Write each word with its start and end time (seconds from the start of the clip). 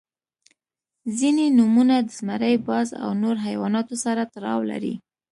•ځینې 1.17 1.45
نومونه 1.57 1.95
د 2.03 2.09
زمری، 2.17 2.55
باز 2.67 2.87
او 3.03 3.09
نور 3.23 3.35
حیواناتو 3.45 3.95
سره 4.05 4.21
تړاو 4.33 4.59
لري. 4.71 4.93